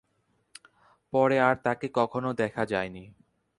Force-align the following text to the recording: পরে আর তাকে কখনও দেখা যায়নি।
পরে 1.13 1.37
আর 1.39 1.55
তাকে 1.63 1.87
কখনও 1.93 2.31
দেখা 2.33 2.63
যায়নি। 2.65 3.03